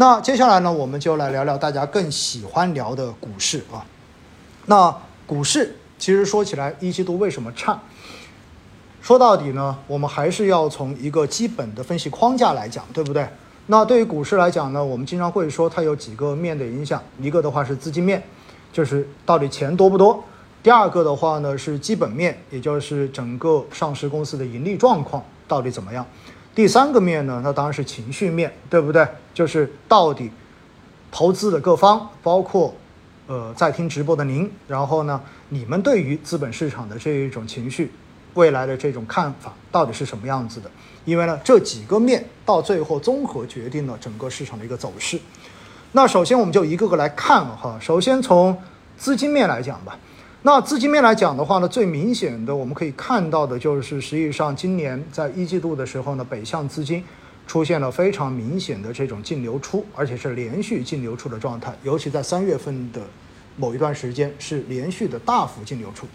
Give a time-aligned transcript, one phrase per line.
[0.00, 3.82] 那接下来呢，我们就来聊聊大家更喜欢聊的股市啊。
[4.66, 7.76] 那股市其实说起来，一季度为什么差？
[9.02, 13.28] 说到底呢，我们还是要从一个基本的分析框架来讲，对不对？
[13.66, 18.22] 那对于股市来讲呢，我们经常会说它有几个面的影响，一个的话是资金面，
[18.72, 20.22] 就是到底钱多不多；
[20.62, 26.04] 第二个的话呢是基本面，也就是整个上市公司的盈利状况到底怎么样；
[26.58, 29.06] 第三个面呢，那当然是情绪面，对不对？
[29.32, 30.28] 就是到底
[31.08, 32.74] 投资的各方，包括
[33.28, 37.92] 呃在听直播的您，然后呢，你们对于资本市场的这一种情绪。
[38.34, 40.68] 未来的这种看法到底是什么样子的？
[41.04, 45.16] 因为呢，这几个面到最后综合决定了整个市场的一个走势。
[45.92, 47.78] 那首先我们就一个个来看哈。
[47.80, 48.60] 首先从
[48.96, 49.96] 资金面来讲吧。
[50.42, 57.02] 那资金面来讲的话呢，最明显的我们可以看到的就是，实际上今年在一季度的时候呢，北向资金
[57.44, 61.76] 出现了非常明显的这种净流出，而且是连续净流出的状态。
[61.82, 63.00] 尤其在三月份的
[63.56, 66.06] 某一段时间，是连续的大幅净流出。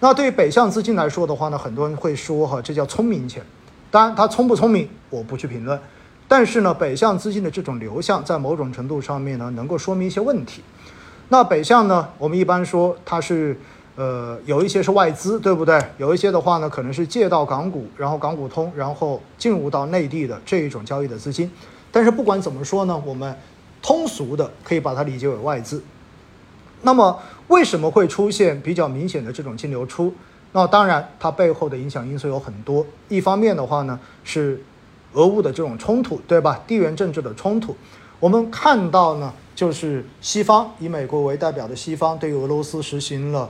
[0.00, 3.42] 那对于北向资金来说的话呢，很多人会说哈，这叫聪明钱。
[3.90, 5.80] 当然，它聪不聪明，我不去评论。
[6.28, 10.62] 但是呢，北向资金的这种流向，在某种程度上面呢，能够说明一些问题。
[11.28, 13.58] 那北向呢，我们一般说它是，
[13.96, 15.80] 呃，有一些是外资，对不对？
[15.98, 21.50] 有一些的话呢，可能是借到港股，然后港股通，然后进入到内地的这一种交易的资金。
[21.90, 23.36] 但是不管怎么说呢，我们
[23.82, 25.82] 通俗的可以把它理解为外资。
[26.82, 27.18] 那么
[27.48, 30.14] 为什么会出现比较明显的这种净流出？
[30.52, 32.86] 那当然，它背后的影响因素有很多。
[33.08, 34.62] 一方面的话呢，是
[35.12, 36.62] 俄乌的这种冲突，对吧？
[36.66, 37.74] 地缘政治的冲突，
[38.18, 43.48] 我们看到呢，就是西方以美国为代表的西方对于俄罗斯实行了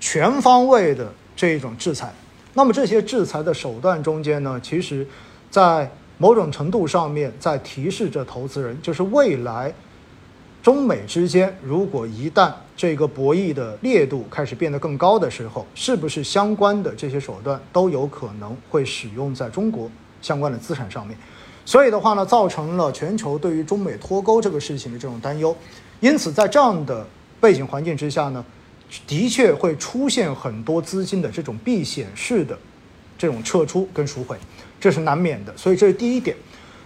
[0.00, 2.12] 全方位的这种制裁。
[2.54, 5.06] 那么这些制裁的手段中间呢，其实，
[5.50, 9.72] 在某种程度上面在提示着投资人，就是未来
[10.60, 19.88] 中美之间如果一旦这个博弈的烈度开始变得更高的时候，是不是相关的这些手段都有可能会使用在中国
[20.20, 21.16] 相关的资产上面？
[21.68, 25.54] 所以的话呢，造成了全球对于中美脱钩这个事情的这种担忧。
[26.00, 27.06] 因此，在这样的
[27.42, 28.42] 背景环境之下呢，
[29.06, 32.58] 的确会出现很多资金的这种避险式的
[33.18, 34.34] 这种撤出跟赎回，
[34.80, 35.54] 这是难免的。
[35.58, 36.34] 所以这是第一点。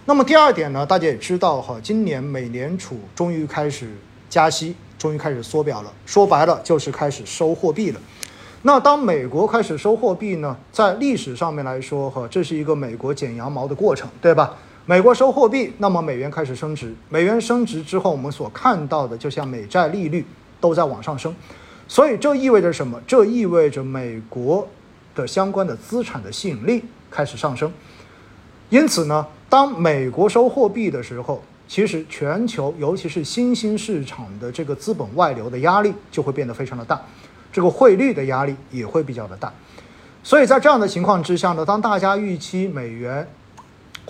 [0.03, 3.89] 那么第二点呢，大家也知道哈，今年美联储终于开始
[4.29, 4.75] 加息。
[4.97, 7.99] 终于开始缩表了，说白了就是开始收货币了。
[8.61, 14.55] 那当美国开始收货币呢，在历史上面来说，哈，这是一个美国剪羊毛的过程，对吧？
[14.85, 20.25] 美国收货币，那么美元开始升值，美元升值之后，我们所看到的就像美债利率
[20.59, 21.33] 都在往上升，
[21.87, 22.99] 所以这意味着什么？
[23.07, 24.67] 这意味着美国
[25.15, 27.71] 的相关的资产的吸引力开始上升。
[28.69, 37.01] 因此呢，当美国收货币的时候，其实全球，尤其是新兴市场的这个资本外流的压力就会变得非常的大，
[37.53, 39.49] 这个汇率的压力也会比较的大。
[40.23, 43.25] 所以在这样的情况之下呢，当大家预期美元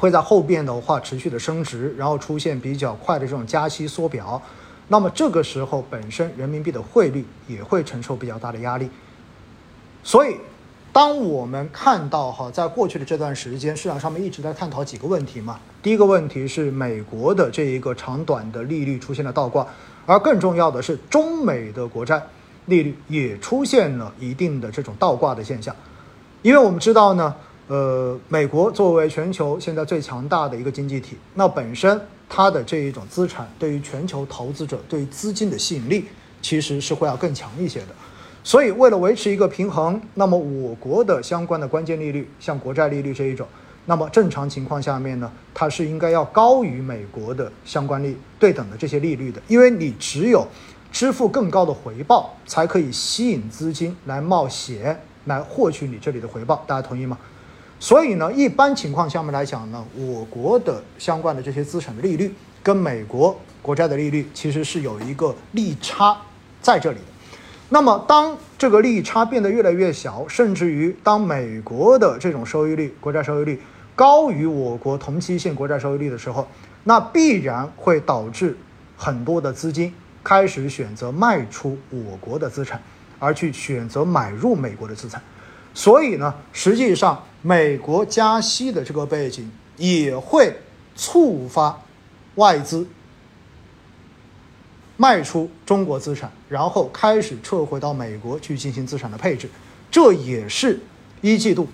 [0.03, 4.41] 会在后边的话持续的升值，然后出现比较快的这种加息缩表，
[4.89, 8.89] 那么这个时候本身人民币的汇率也会承受比较大的压力。
[10.03, 10.35] 所以。
[10.91, 15.59] 当我们看到哈，在过去的这段时间，市场上面一直在探讨几个问题嘛。
[15.81, 19.65] 第一个问题是美国的这一个长短的利率出现了倒挂，
[20.05, 22.21] 而更重要的是中美的国债
[22.67, 25.75] 利率也出现了一定的这种倒挂的现象。
[26.43, 27.33] 因为我们知道呢，
[27.73, 36.05] 呃，美国作为全球现在最强大的一个经济体，那本身它的这一种资产对于全球投资者对于资金的吸引力
[36.39, 37.87] 其实是会要更强一些的。
[38.43, 43.47] 所以，为了维持一个平衡，那么我国的相关的关键利率，像国债利率这一种，
[43.87, 50.47] 那么正常情况下面呢，它是应该要高于美国的相关利对等的这些利率的，因为你只有
[50.91, 57.17] 支付更高的回报，才可以吸引资金来冒险来获取你这里的回报，大家同意吗？
[57.83, 62.33] 所以呢，一般情况下面来讲呢，我国的相关的这些资产的利率
[62.63, 66.15] 跟美国国债的利率其实是有一个利差
[66.61, 67.03] 在这里的。
[67.67, 73.61] 那么，当这个利差变得越来越小，甚至于当美国的这种收益率、国债收益率
[73.95, 76.47] 高于我国同期限国债收益率的时候，
[76.85, 78.57] 那必然会导致
[78.95, 79.93] 很多的资金
[80.23, 82.81] 开始选择卖出我国的资产，
[83.19, 85.21] 而去选择买入美国的资产。
[85.73, 90.55] 所以呢，实际上美国加息的这个背景也会
[90.95, 91.79] 触发
[92.35, 92.87] 外资。
[94.95, 99.49] 卖出中国资产，然后开始撤回到美国去进行资产的配置，
[99.89, 100.79] 这也是
[101.19, 101.67] 一季度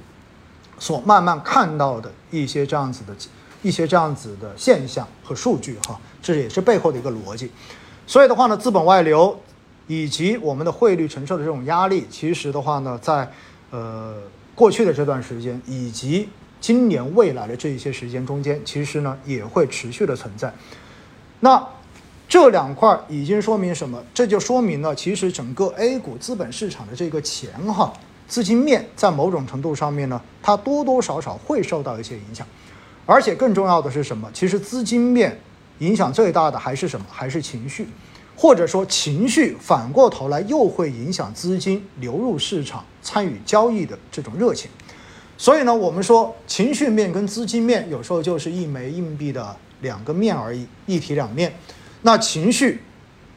[0.80, 3.14] 所慢慢看到的一些这样子的
[3.62, 7.52] 一些这样子的现象和数据哈，这也是背后的一个逻辑。
[8.08, 9.38] 所以的话呢，资本外流
[9.88, 13.30] 以及我们的汇率承受的这种压力，其实的话呢，在
[13.70, 14.16] 呃
[14.60, 16.28] 过去的这段时间以及
[16.60, 20.54] 今年未来的这一些时间中间，其实呢也会持续的存在。
[21.40, 21.66] 那
[22.28, 24.04] 这两块已经说明什么？
[24.14, 27.94] 这就说明了，其实整个 A 股资本市场的这个钱哈，
[28.28, 32.46] 资金面在某种程度上面呢，它多多少少会受到一些影响。
[33.06, 34.30] 而且更重要的是什么？
[34.34, 35.40] 其实资金面
[35.78, 37.06] 影响最大的还是什么？
[37.10, 37.88] 还是情绪，
[38.42, 44.72] 或者说情绪反过头来又会影响资金流入市场、参与交易的这种热情。
[45.38, 51.54] 所以呢，我们说情绪面跟资金面有时候就是一枚硬币的两个面而已，一体两面。
[52.04, 52.82] 那情绪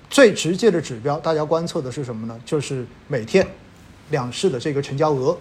[0.08, 2.40] 最直接的指标，大家观测的是什么呢？
[2.44, 3.44] 就是每天
[4.10, 5.36] 两市的这个成交额。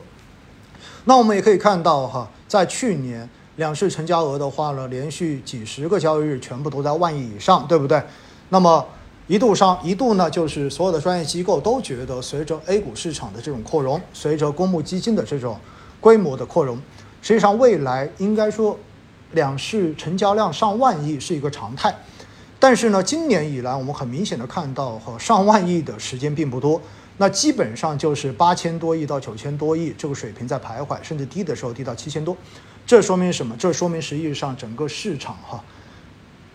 [1.06, 8.02] 那我们也可以看到哈，在去年两市成交额的话呢，连续几十个交易日全部都在万亿以上，对不对？
[8.50, 8.84] 那么
[9.32, 15.58] 一度上一度呢，就是所有的专业机构都觉得，随着 A 股市场的这种扩容，随着公募基金的这种
[16.02, 16.78] 规模的扩容，
[17.22, 18.78] 实际上未来应该说
[19.32, 21.96] 两市成交量上万亿是一个常态。
[22.60, 26.82] 但是呢，今年以来，我们很明显的看到，哈，上万亿的时间并不多，
[27.16, 32.36] 那基本上就是八千多亿到九千多亿这个水平在徘徊，甚至低的时候低到七千多。
[32.86, 33.56] 这说明什么？
[33.58, 35.64] 这说明实际上整个市场哈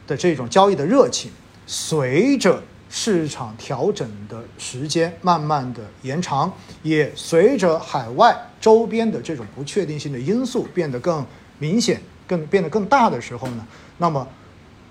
[0.06, 1.30] 的这种交易的热情，
[1.66, 6.52] 随着市场调整的时间慢慢的延长，
[6.82, 11.26] 也随着海外周边的这种不确定性的因素变得更
[11.58, 13.66] 明显、更变得更大的时候呢，
[13.98, 14.26] 那么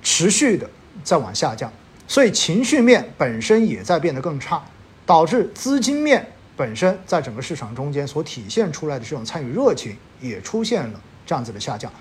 [0.04, 0.70] 持续的。
[1.04, 1.70] 在往下降，
[2.08, 4.64] 所以情绪面本身也在变得更差，
[5.06, 6.26] 导致资金面
[6.56, 11.92] 本身在整个市场中间所体现出来的这种参与热情也出现了这样子的下降。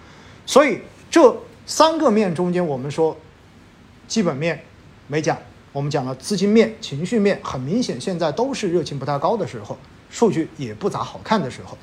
[0.47, 0.79] 所以
[1.11, 1.37] 这
[1.67, 3.17] 三个面中间，我们说
[4.06, 4.62] 基本面
[5.06, 5.36] 没讲，
[5.72, 9.76] 我们讲了资金面、情绪面，很明显现在都是热情不太高的时候，
[10.10, 11.76] 数据也不咋好看的时候。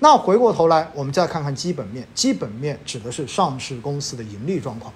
[0.00, 4.92] 那回过头来，我们再看看基本面，基本面指的是上市公司的盈利状况。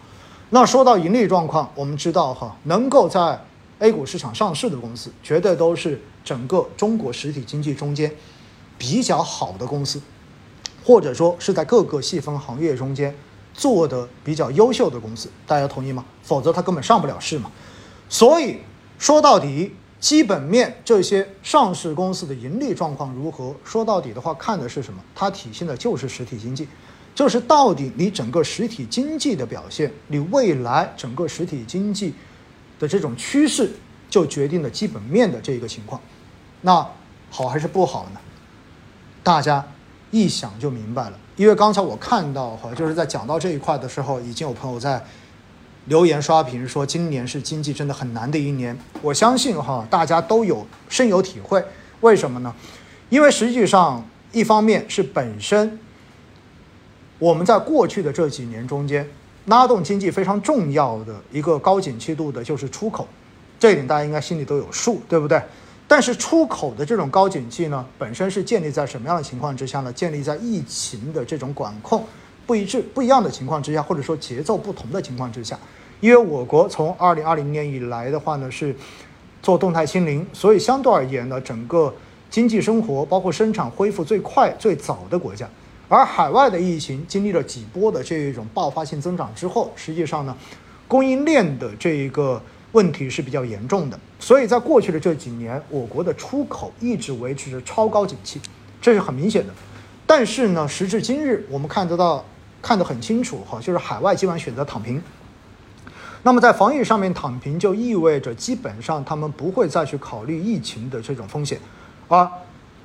[0.51, 3.41] 那说到盈利状况，我们知道哈，能够在
[3.79, 8.15] A 股市场上市的公司，绝对都是整个中国实体经济中间
[8.79, 10.01] 比较好的公司，
[10.85, 13.13] 或者说是在各个细分行业中间
[13.55, 15.29] 做的比较优秀的公司。
[15.47, 16.05] 大家同意吗？
[16.23, 17.51] 否则它根本上不了市嘛。
[18.09, 18.59] 所以
[18.99, 23.55] 说到底，基本面这些上市公司的盈利状况如何？
[23.65, 25.03] 说到底的话，看的是什么？
[25.15, 26.67] 它体现的就是实体经济。
[27.15, 32.15] 就是到底你整个实体经济的表现，你未来整个实体经济
[32.79, 33.71] 的这种趋势，
[34.09, 36.01] 就决定了基本面的这一个情况。
[36.63, 36.87] 那
[37.31, 38.21] 好还是不好呢？
[39.23, 39.67] 大家
[40.13, 41.19] 一想就明白了。
[41.35, 45.05] 因为刚才我看到哈，就是在讲到这一块的时候，已经有朋友在
[45.87, 48.79] 留言刷屏说，今年是经济真的很难的一年。
[49.01, 51.65] 我相信哈，大家都有深有体会。
[52.03, 52.55] 为什么呢？
[53.09, 55.79] 因为实际上，一方面是本身。
[57.19, 59.09] 我们在过去的这几年中间，
[59.47, 63.07] 拉动经济非常重要的一个高景气度的就是出口，
[63.59, 65.41] 这一点大家应该心里都有数，对不对？
[65.93, 69.93] 但是出口的这种高景气呢，本身是建立在什么样的情况之下呢？
[69.93, 72.03] 建立在疫情的这种管控
[72.47, 75.59] 不一致、不一样的情况之下，或者说节奏不同的情况之下。
[76.01, 78.75] 因为我国从二零二零年以来的话呢，是
[79.43, 81.95] 做动态清零，所以相对而言呢，整个
[82.31, 85.47] 经济生活包括生产恢复最快、最早的国家。
[85.91, 90.35] 而海外的疫情经历了几波的这一种爆发性增长之后，实际上呢，
[90.89, 92.41] 供应链的这一个
[92.73, 93.99] 问题是比较严重的。
[94.19, 98.41] 所以在过去的这几年，我国的出口一直维持着超高景气，
[98.81, 99.53] 这是很明显的。
[100.07, 102.25] 但是呢，时至今日，我们看得到，
[102.61, 105.03] 看得很清楚哈，就是海外基本上选择躺平。
[106.23, 111.59] 那么在防疫上面躺平，就意味着基本上他们不会再去考虑疫情的这种风险，
[112.09, 112.29] 而。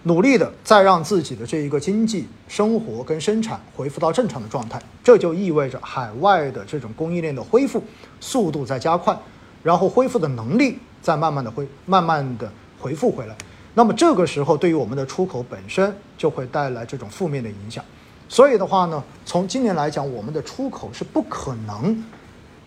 [0.03, 7.83] 努力的再让自己的这一个经济生活跟生产恢复到正常的状态，这就意味着海外的这种供应链的恢复
[8.21, 9.17] 速度在加快，
[9.63, 13.35] 然后恢复的能力再慢慢的恢慢慢的回复回来。
[13.73, 17.83] 那么这个时候对于我们的出口本身就会带来这种负面的影响。
[18.27, 22.03] 所以的话呢，从今年来讲，我们的出口是不可能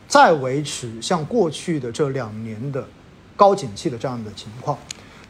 [0.06, 2.86] 再维持像过去的这两年的
[3.36, 4.78] 高景气的这样的情况。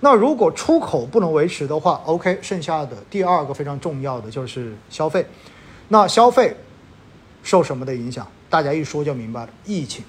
[0.00, 5.26] 那如果出口不能维持的话，OK，剩下的第二个非常重要的就是消费。
[5.88, 6.57] 那消费
[7.43, 8.26] 受什么的影响？
[8.49, 10.05] 大家一说就明白了，疫情。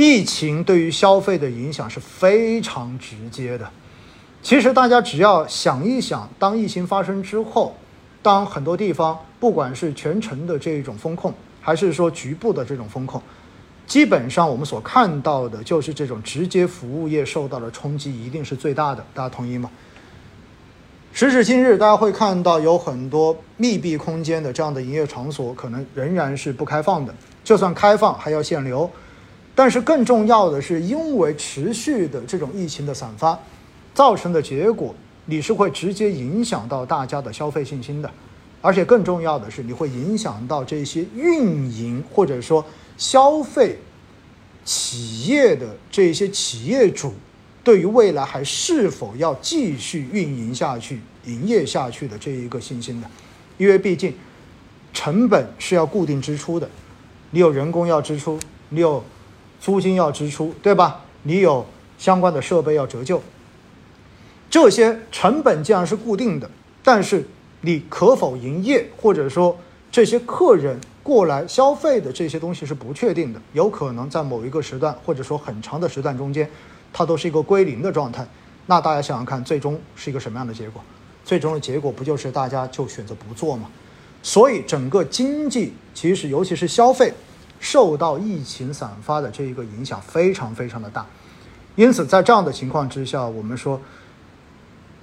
[0.00, 3.68] 疫情对于消费的影响是非常直接的。
[4.40, 7.74] 其实大家只要想一想，当疫情发生之后，
[8.22, 13.20] 当很多地方不管是全程的这种风控，还是说局部的这种风控，
[13.88, 19.68] 基本上我们所看到的就是这种直接服务业受到的冲击一定是最大的，大家同意吗？
[21.12, 27.12] 时至今日，大家会看到有很多密闭空间的这样的营业场所，可能仍然是不开放的。
[27.42, 28.88] 就算开放，还要限流。
[29.58, 33.36] 但是更重要的是，因为持续的这种疫情的散发，
[33.92, 34.94] 造成的结果，
[35.26, 38.08] 你是会直接影响到大家的消费信心的。
[38.60, 42.64] 而且更重要的是，你会影响到这些运营或者说
[42.96, 43.76] 消费
[44.64, 47.12] 企业的这些企业主。
[47.64, 53.10] 对于未来还是否要继续运营下去、营业下去的这一个信心的，
[53.56, 54.14] 因为毕竟
[54.94, 56.70] 成本是要固定支出的，
[57.32, 58.38] 你有人工要支出，
[58.68, 59.02] 你有
[59.60, 61.04] 租金要支出，对吧？
[61.22, 61.66] 你有
[61.98, 63.22] 相关的设备要折旧，
[64.48, 66.50] 这些成本既然是固定的，
[66.82, 67.26] 但是
[67.60, 69.58] 你可否营业，或者说
[69.90, 76.48] 这些客人过来消费的这些东西是不确定的，有可能在某一个时段，或者说很长的时段中间。
[76.90, 78.26] 它都是一个归零的状态，
[78.64, 80.82] 那大家想想看，最终是一个什么样的结果？
[81.22, 83.68] 最终的结果不就是大家就选择不做吗？
[84.22, 87.12] 所以整个经济其实尤其是消费
[87.60, 91.06] 受到疫情散发的这一个影响非常非常的大，
[91.76, 93.80] 因此在这样的情况之下，我们说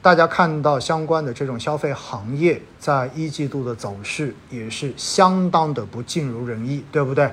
[0.02, 7.32] 大家看到相关的这种消费行业在一季度的走势也是相当的不尽如人意，对不对？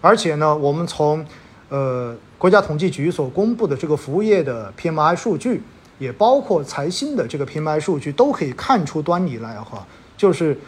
[0.00, 1.26] 而且呢，我们从
[1.68, 2.16] 呃。
[2.36, 5.62] 国家统计局所公布的这个服务业的 PMI 数据，
[5.98, 9.86] 也包括财新的这个 PMI 数据，都可以看出端倪来哈。
[10.14, 10.58] 就是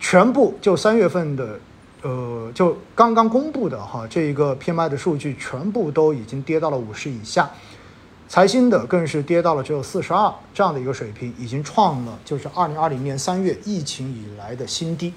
[0.00, 1.60] 全部就三月份的，
[2.06, 7.50] 呃，就刚刚公布的哈，这一个 PMI 的数据全部都已经跌到了五十以下，
[8.28, 15.12] 财新的更是跌到了只有四十二这样的一个水平，已经创了就是二零二零年三月疫情以来的新低。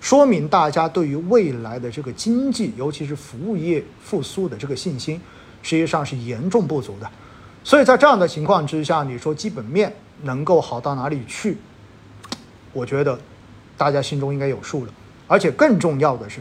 [0.00, 5.20] 说明大家对于未来的这个经济，尤其是服务业复苏的这个信心。
[5.60, 7.10] 实际上是严重不足的，
[7.64, 9.92] 所以在这样的情况之下，你说基本面
[10.22, 11.58] 能够好到哪里去？
[12.72, 13.18] 我觉得
[13.76, 14.92] 大家心中应该有数了。
[15.28, 16.40] 而且更重要的是，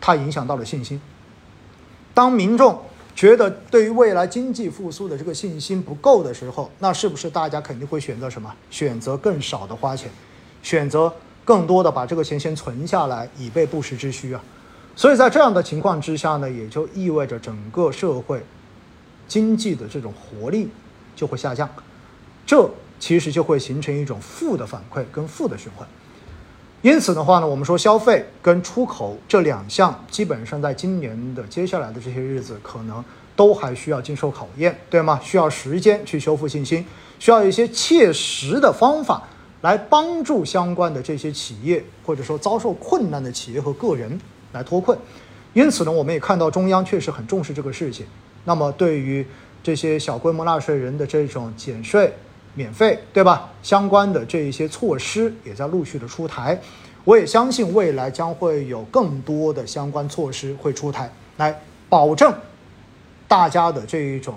[0.00, 1.00] 它影响到了信心。
[2.14, 2.80] 当民众
[3.16, 8.54] 觉得对于未来经济复苏的这个信心不够的时候，那是不是大家肯定会选择什么？
[8.70, 10.10] 选择更少的花钱，
[10.62, 11.12] 选择
[11.44, 14.40] 更多的把这个钱先存下来，以备不时之需啊？
[14.94, 18.44] 所以在这样的情况之下呢，也就意味着整个社会
[19.26, 20.68] 经济的这种活力
[21.16, 21.68] 就会下降，
[22.46, 22.70] 这
[23.00, 25.88] 其实就会形成一种负的反馈跟负的循环。
[26.84, 33.02] 因此的话呢，我们说消费跟出口这两项，基本上在今年的接下来的这些日子，可能
[33.34, 35.18] 都还需要经受考验，对吗？
[35.22, 36.84] 需要时间去修复信心，
[37.18, 39.22] 需要一些切实的方法
[39.62, 44.20] 来帮助相关的这些企业，或者说遭受困难的企业和个人。
[44.52, 44.96] 来脱困，
[45.54, 48.04] 因此呢，我们也看到中央确实很重视这个事情。
[48.44, 49.26] 那么，对于
[49.62, 52.12] 这些小规模纳税人的这种减税、
[52.54, 53.50] 免费，对吧？
[53.62, 56.60] 相关的这一些措施也在陆续的出台。
[57.04, 62.32] 我也相信未来将会有更多的相关措施会出台，来保证
[63.28, 64.36] 大家的这一种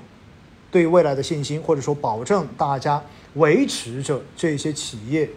[0.69, 3.01] 对未来的信心，或者说保证大家
[3.35, 5.29] 维持着这些企业。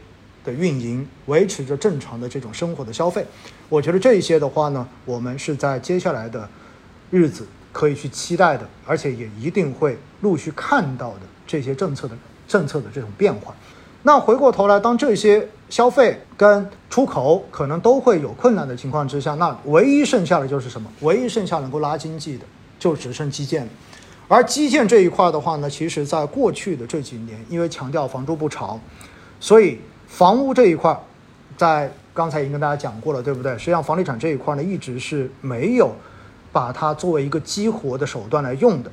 [0.43, 3.23] 的运营维持着正常的这种生活的消费，
[3.69, 6.49] 我觉得这一些的话呢，我们是在接下来的
[7.11, 12.17] 日子可以去期待的，而且也一定会陆续看到的这些政策的
[12.51, 13.55] 政策的这种变化。
[14.03, 20.91] 那回过头来，当这些消费跟出口可能都会有困难的情况之下，那唯一剩下的就是什么？
[21.03, 22.45] 唯一剩下能够拉经济的，
[22.79, 23.69] 就只剩基建了。
[24.29, 28.79] 而基建这一块的话呢，其实在过去的这几年，因为强调房住不炒，
[29.39, 29.79] 所以。
[30.11, 31.01] 房屋这一块，
[31.57, 33.57] 在刚才已经跟大家讲过了，对不对？
[33.57, 35.95] 实际上，房地产这一块呢，一直是没有
[36.51, 38.91] 把它作为一个激活的手段来用的，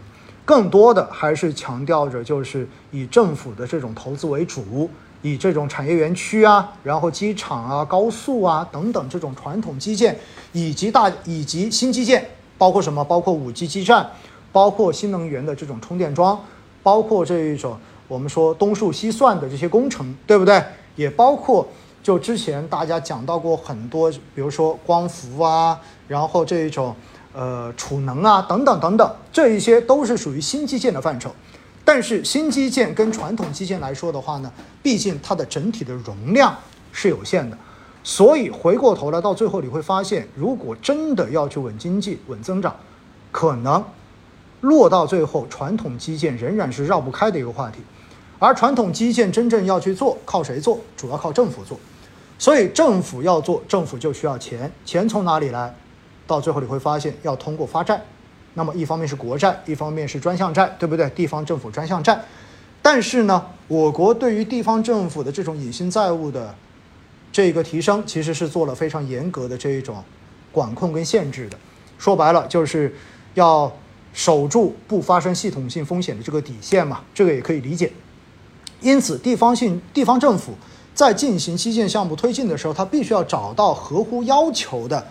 [0.48, 4.90] 更多的还是强调着就是以政府的这种投资为主，
[5.22, 10.18] 以这种产业园区啊，然后机场啊、高速啊等等这种传统基建，
[10.54, 12.26] 以及大以及新基建，
[12.58, 13.04] 包括什么？
[13.04, 14.10] 包括五 G 基站，
[14.54, 16.40] 包括新能源的这种充电桩，
[16.82, 17.78] 包括这一种
[18.08, 20.64] 我们说东数西算的这些工程，对不对？
[20.96, 21.68] 也包括，
[22.02, 25.78] 就之前大家讲到过很多，比如说光伏啊，
[26.08, 26.96] 然后这一种，
[27.38, 31.32] 呃，储能啊，等等等等，这一些都是属于新基建的范畴。
[31.86, 34.52] 但是新基建跟传统基建来说的话呢，
[34.82, 36.58] 毕竟它的整体的容量
[36.92, 37.56] 是有限的，
[38.04, 42.76] 所以回过头来到最后你会发现，如果真的要去稳经济、稳增长，
[43.32, 43.84] 可能
[44.62, 47.82] 落到最后，传统基建仍然是绕不开的一个话题。
[48.40, 50.80] 而传统基建真正要去做，靠谁做？
[50.98, 51.80] 主要靠政府做。
[52.40, 54.72] 所以政府要做，政府就需要钱。
[54.84, 55.76] 钱从哪里来？
[56.28, 58.00] 到最后你会发现要通过发债，
[58.54, 61.10] 那么一方面是国债，一方面是专项债，对不对？
[61.12, 62.20] 地方政府专项债。
[62.82, 66.54] 但是呢，我国对于地方政府的这种隐性债务的
[67.32, 70.04] 这个提升，其实是做了非常严格的这一种
[70.52, 71.58] 管控跟限制的。
[71.98, 72.96] 说白了，就是
[73.34, 73.72] 要
[74.14, 77.92] 守住不发生系统性风险的这个底线嘛，这个也可以理解。
[78.80, 80.54] 因此，地方性地方政府
[80.94, 85.06] 在进行基建项目推进的时候，它必须要找到合乎要求的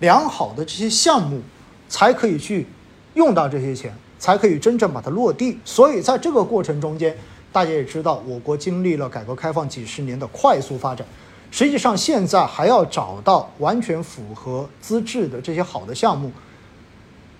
[0.00, 1.40] 良好的这些项目，
[1.88, 2.66] 才可以去
[3.14, 5.58] 用到这些钱，才可以真正把它落地。
[5.64, 7.16] 所以，在这个过程中间，
[7.52, 11.06] 大家也知道，我国经历了改革开放几十年的快速发展，
[11.50, 16.30] 实际上现在还要找到完全符合资质的这些好的项目。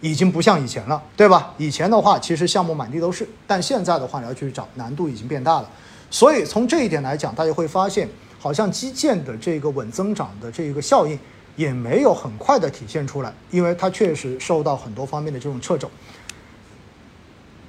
[0.03, 1.53] 已经不像以前了，对吧？
[1.59, 5.69] 以前的话，其实项目满地都是，但现在的话，你要去找难度已经变大了。
[6.11, 11.19] 所以从这一点来讲，大家会发现，好像基建的这个稳增长的这个效应
[11.61, 15.91] 也没有很快的体现出来，因为它确实受到很多方面的这种掣肘。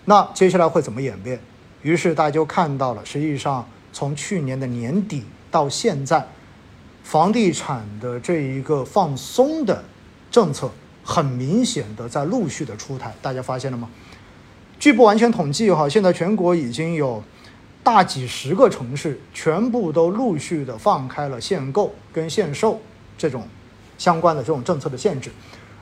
[0.06, 1.38] 那接下来会怎么演变？
[1.82, 6.26] 于是大家就看到了，实际上从去年的年底到现在，
[7.04, 9.84] 房地产的这一个放松的
[10.32, 10.72] 政策。
[11.04, 13.90] 很明显的在陆续的出台，大家发现了吗？
[14.80, 17.22] 据不完全统计哈，现在全国已经有
[17.84, 22.80] 大几十个城市全部都陆续的放开了限购跟限售
[23.18, 23.48] 这种
[24.02, 25.30] 相关的这种政策的限制，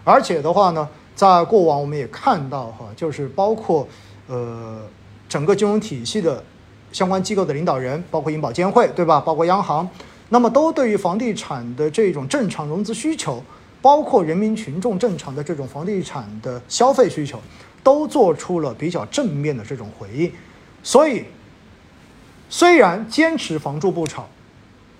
[0.04, 0.86] 而且的话呢，
[1.16, 3.88] 在过往我们也看到哈，就是包括
[4.28, 4.82] 呃
[5.30, 6.44] 整个金融体系的
[6.92, 9.22] 相关机构的领导人，包括银保监会对吧？
[9.22, 9.88] 包括央行，
[10.28, 13.42] 那么都对于房地产的这种正常融资需求。
[13.82, 17.40] 包括人民群众正常的这种房地产的消费需求，
[17.82, 20.30] 都做出了比较正面的这种回应。
[20.84, 21.24] 所以，
[22.50, 24.28] 虽然坚持房住不炒，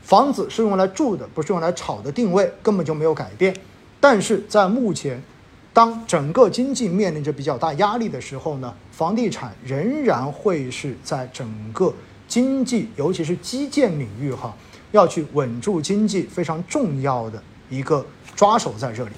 [0.10, 3.56] 房子是用来住的，不是用来炒的定位根本就没有改变。
[4.00, 5.22] 但是在目前，
[5.72, 11.94] 当整个经济面临着比较大压力的时候呢，房地产仍然会是在整个
[12.28, 14.52] 经济，尤其是基建领域哈，
[14.92, 18.04] 要去稳住经济非常重要的一个。
[18.36, 19.12] 抓手在这里，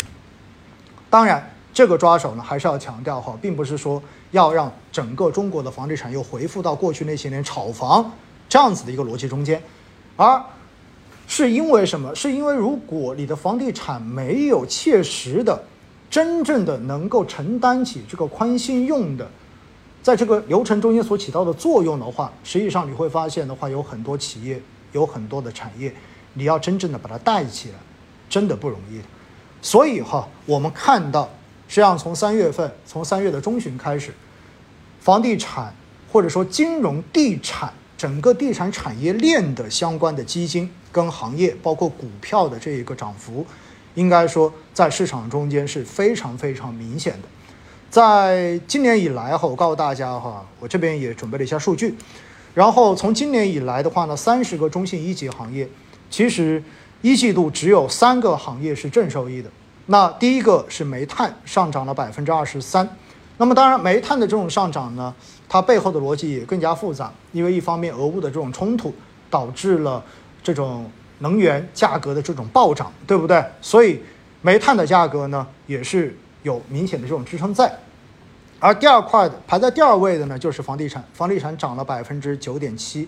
[1.08, 8.12] 当然，这个抓手呢，还是要强调哈，并不是说要让整个中国的房地产又回复到过去那些年炒房
[8.50, 9.62] 这样子的一个逻辑中间，
[10.16, 10.44] 而
[11.32, 12.13] 是因为什么？
[12.13, 15.63] 是因为如果你的房地产没有切实的、
[16.10, 19.26] 真正的能够承担起这个宽信用的，
[20.04, 25.96] 在这个流程中间所起到的作用的话，实际上你会发现的话，有很多企业，有很多的产业，
[26.34, 27.76] 你要真正的把它带起来。
[28.30, 29.00] 真的不容易，
[29.62, 31.30] 所以哈，我们看到，
[31.70, 34.13] 实际上从三月份，从三月的中旬开始，
[35.00, 35.74] 房地产
[36.12, 43.46] 或者说金融地产整个地产产业链的相关的基金跟行业，包括股票的这一个涨幅，
[43.96, 47.28] 应该说在市场中间是非常非常明显的。
[47.90, 51.96] 在今年以来哈，我告诉大家哈，我这边也准备了一下数据，
[52.54, 55.70] 然后从今年以来的话呢，三十个中信一级行业，
[56.10, 56.64] 其实。
[57.04, 59.50] 一季度只有三个行业是正收益的，
[59.88, 62.88] 那第一个是煤炭上涨了百分之二十三，
[63.38, 65.12] 那么当然煤炭的这种上涨呢，
[65.50, 68.94] 它背后的逻辑也更加复杂，因为一方面俄乌的这种冲突
[69.32, 70.04] 导致了
[70.44, 73.44] 这种能源价格的这种暴涨，对不对？
[73.62, 74.02] 所以
[74.42, 77.72] 煤炭的价格呢也是有明显的这种支撑在，
[78.60, 83.08] 而第二块的排在第二位的呢就是房地产，房地产涨了百分之九点七。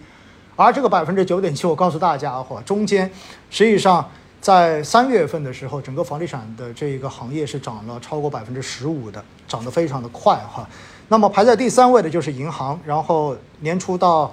[0.55, 3.09] 而这个百分之九点七，我告诉大家哈，中间
[3.49, 4.07] 实际上
[4.39, 10.69] 在三月份的时候，整个房地产的这一个行业是涨了超过百分之十五的，涨得非常的快哈。
[11.07, 14.31] 那么排在第三位的就是银行，然后年初到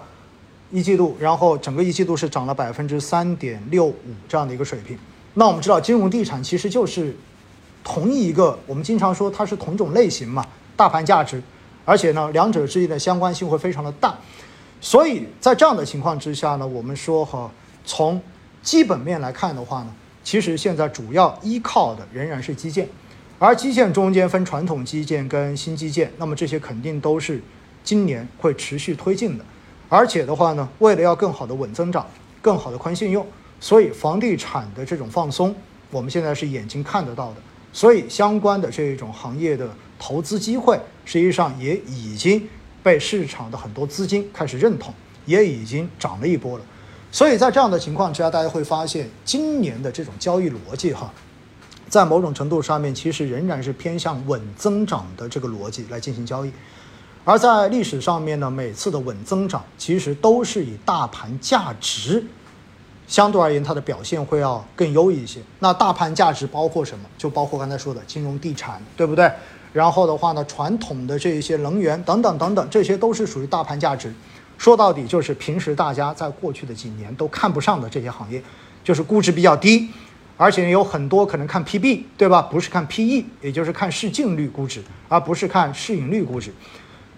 [0.71, 3.97] 一季度，然后整个一季度是涨了百分之三点六五
[4.29, 4.99] 这样的一个水平。
[5.35, 7.15] 那我们知道，金融地产其实就是
[7.83, 11.43] 同一个，我们经常说它是同种类型嘛，大盘价值，
[11.85, 14.17] 而且呢，两者之间的相关性会非常的大。
[14.81, 17.51] 所以在这样的情况之下呢，我们说哈，
[17.85, 18.21] 从
[18.63, 22.89] 基本面来看的话呢，其实现在主要依靠的仍然是基建，
[23.39, 27.41] 而基建中间分传统基建跟新基建，那么这些肯定都是
[27.85, 29.45] 今年会持续推进的，
[29.91, 32.07] 而且的话呢，为了要更好的稳增长、
[32.41, 33.27] 更好的宽信用，
[33.61, 35.55] 所以房地产的这种放松，
[35.91, 37.37] 我们现在是眼睛看得到的，
[37.71, 42.49] 所以相关的这种行业的投资机会，实际上也已经。
[42.83, 44.91] 被市场的很多资金开始认同，
[45.27, 46.65] 也已经涨了一波了。
[47.13, 51.13] 所以在这样的情况之下，大家会发现今年的这种交易逻辑哈，
[51.91, 56.51] 在某种程度上面其实仍然是偏向稳增长的这个逻辑来进行交易。
[57.25, 62.25] 而在历史上面呢，每次的稳增长其实都是以大盘价值
[63.07, 65.41] 相对而言它的表现会要更优一些。
[65.59, 67.05] 那大盘价值包括什么？
[67.19, 69.31] 就包括刚才说的金融地产，对不对？
[69.73, 74.13] 然后的话呢，传统的这一些能源等等等等，这些都是属于大盘价值。
[74.59, 78.43] 说到底就是平时大家在过去的几年都看不上的这些行业，
[78.83, 79.89] 就是估值比较低，
[80.37, 82.43] 而且有很多可能看 PB，对吧？
[82.43, 86.53] 不是看 PE，也就是看市净率估值，而不是看市盈率估值。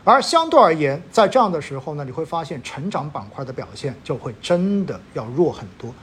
[0.05, 5.95] 而相对而言，在这样的时候呢，你会发现成长板块的表现就会真的要弱很多。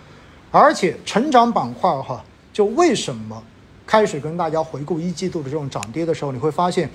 [0.52, 3.44] 而且成长板块哈，就为什么
[3.86, 6.90] 开始跟大家回顾一季度的这种涨跌的时候，你会发现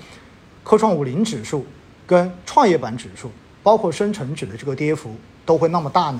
[0.63, 1.65] 科创五零指数
[2.07, 3.29] 跟创业板指数，
[3.61, 5.15] 包括深成指的这个跌幅
[5.45, 6.19] 都会那么大呢？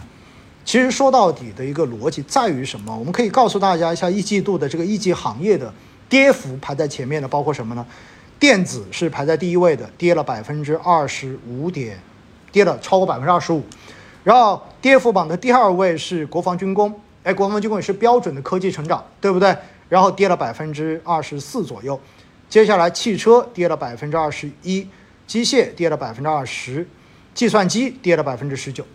[0.63, 2.95] 其实说到底的一个逻辑在于什么？
[2.95, 5.73] 我们可以告诉大家一下，一季度的这个一级行业的
[6.07, 7.85] 跌幅排在前面的包括什么呢？
[8.45, 11.99] 电子是排在第一位的，跌了百分之二十五点，
[12.51, 13.63] 跌了超过百分之二十五。
[14.23, 19.57] 然后跌幅榜的第二位是国防军工，哎，国防军工也是标准的科技成长，对不对？
[19.89, 21.99] 然后跌了百分之二十四左右。
[22.47, 24.87] 接下来汽车跌了百分之二十一，
[25.25, 26.87] 机械跌了百分之二十，
[27.33, 28.85] 计算机跌了百分之十九。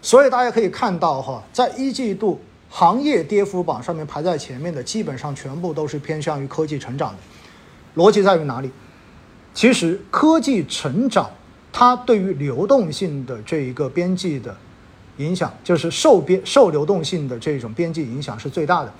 [0.00, 2.40] 所以大家可以看到哈，在一季度
[2.70, 7.18] 行业跌幅榜上面排在前面的，基本上全部都是偏向于科技成长的。
[7.96, 8.70] 逻辑在于哪里？
[9.52, 11.30] 其实科技成长，
[11.72, 14.56] 它对于流动性的这一个边际的
[15.18, 18.92] 影响，就是受边受流动性的这种边际影响是最大的。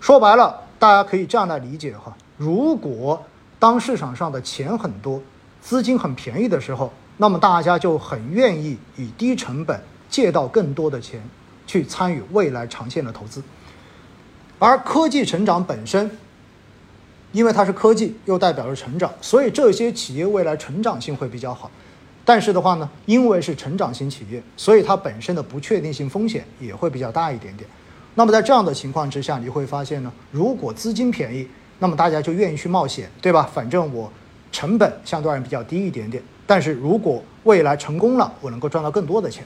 [0.00, 3.22] 说白了，大家可以这样来理解哈：如果
[3.58, 5.20] 当市场上的钱很多，
[5.60, 11.20] 资金很便宜的时候，那么大家就很愿意以低成本借到更多的钱，
[11.66, 13.42] 去参与未来长线的投资。
[14.58, 16.10] 而科技成长本身。
[17.32, 21.70] 因为它是科技，又代表着成长，所以这些企业未来成长性会比较好。
[22.24, 27.68] 但是的话呢，因为是成长型企业，所以它本身的不确定性风险也会比较大一点点。
[28.14, 33.48] 那么在这样的情况之下，你会发现呢，如果资金便宜，那么大家就愿意去冒险，对吧？
[33.54, 34.12] 反正我
[34.50, 36.22] 成本相对而言比较低一点点。
[36.46, 39.44] 但是如果未来成功了，我能够赚到更多的钱。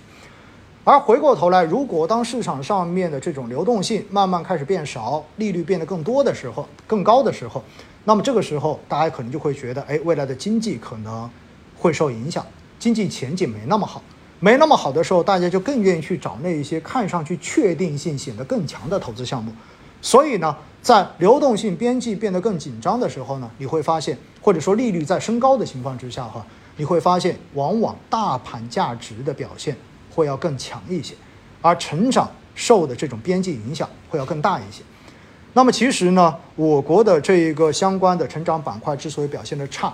[0.84, 7.62] 而回过头来，如果当市场上面的这种流动性慢慢开始变少，利率变得更多的时候，更高的时候，
[8.02, 11.30] 那么这个时候大家可能就会觉得，哎，未来的经济可能
[11.78, 12.44] 会受影响，
[12.80, 14.02] 经济前景没那么好，
[14.40, 19.52] 没那么好的时候，大家就更愿意去找那一些看上去确定性显得更强的投资项目。
[20.00, 26.44] 所以呢，在流动性边际变得更紧张的时候呢，你会发现，或者说利率在升高的情况之下，哈，
[26.76, 29.76] 你会发现，往往大盘价值的表现。
[30.14, 31.14] 会要更强一些，
[31.62, 34.82] 而成长受的这种边际影响会要更大一些。
[35.54, 39.92] 那么其实呢，我国的这一个相关的成长板块之所以表现的差，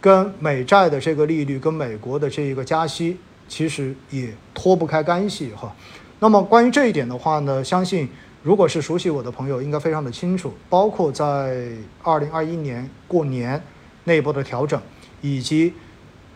[0.00, 3.16] 跟美债的这个利率跟美国的这一个加息
[3.48, 5.74] 其实也脱不开干系哈。
[6.20, 8.08] 那么关于这一点的话呢，相信
[8.42, 11.68] 如果是熟悉我的朋友应该非常的清楚，包括在
[12.02, 13.60] 二零二一年过年
[14.04, 14.80] 那一波的调整，
[15.20, 15.74] 以及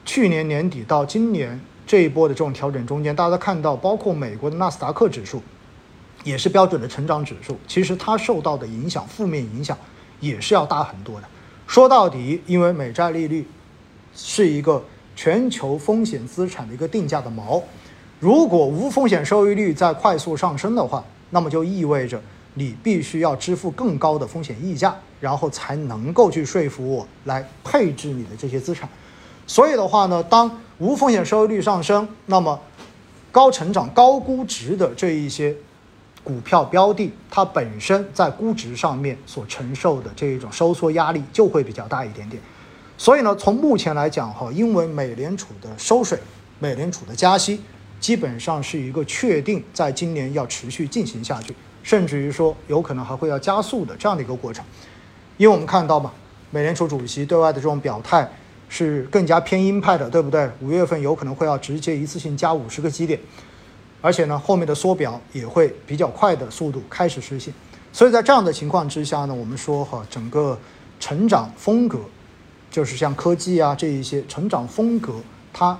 [0.05, 1.61] 去年年底到今年。
[1.87, 5.41] 这一波的这种调整中间，大家看到，包括美国的纳斯达克指数，
[6.25, 9.79] 也是标准的成长指数，其实它受到的影响，负面影响
[10.19, 11.29] 也是要大很多的。
[11.67, 13.47] 说到底，因为美债利率
[14.15, 14.83] 是一个
[15.15, 17.63] 全球风险资产的一个定价的锚，
[18.19, 22.21] 如果无风险收益率在快速上升的话，那么就意味着
[22.55, 28.89] 你必须要支付更高的风险溢价，然后才能够去说服我来配置你的这些资产。
[29.47, 32.59] 所以的话呢，当无风险收益率上升，那么
[33.31, 35.55] 高成长、高估值的这一些
[36.25, 42.43] 股票标的，它本身在估值上面所承受的这一种收缩压力就会比较大一点点。
[42.99, 46.19] 所以呢，从目前来讲哈，因为美联储的收水、
[46.59, 47.61] 美联储的加息，
[48.01, 54.65] 基本上是一个确定在今年要持续进行下去，甚至于说有可能还会要加速的这样的一个过程。
[55.37, 56.11] 因为我们看到嘛，
[56.51, 58.29] 美联储主席对外的这种表态。
[58.69, 60.51] 是更加偏鹰派的，对不对？
[60.61, 63.19] 五月份有可能会要直接一次性加五十个基点，
[64.01, 67.55] 而且呢，后面的缩表也会比较快的速度开始实现。
[67.93, 70.59] 所以在这样的情况之下呢，我们说哈，整个
[70.99, 72.01] 成长风格，
[72.71, 75.15] 就是像科技啊这一些成长风格，
[75.53, 75.79] 它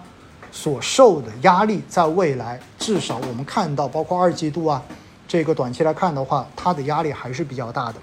[0.53, 4.83] 所受的压力，在未来至少我们看到，包括二季度啊，
[5.27, 7.95] 这个短期来看的话，它的压力还是比较大的，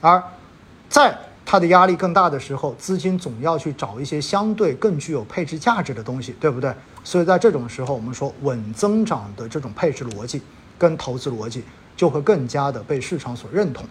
[0.00, 0.22] 而
[0.88, 1.16] 在。
[1.44, 6.74] 它的压力更大的时候，资金总要去找一些相对更具有配置价值的东西，对不对？
[7.02, 10.40] 所以在这种时候，我们说稳增长的这种配置逻辑
[10.78, 11.62] 跟投资逻辑
[11.96, 13.84] 就会更加的被市场所认同。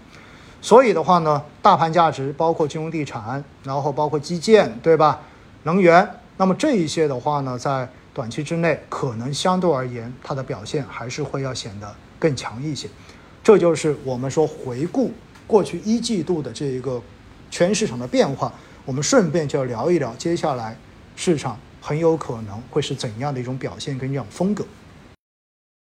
[0.61, 5.21] 所以的话呢，大盘价值包括金融地产，然后包括基建，对吧？
[5.63, 11.95] 能源，那么这一些的话呢，在短期之内可能相对而言它的表现还是会要显得。
[12.23, 12.87] 更强一些。
[13.43, 15.11] 这就是我们说回顾
[15.45, 17.01] 过去一季度的这一个
[17.53, 18.51] 全市场的变化，
[18.83, 20.75] 我们顺便就要聊一聊接下来
[21.15, 24.65] 市场很有可能会是怎样的一种表现跟这种风格。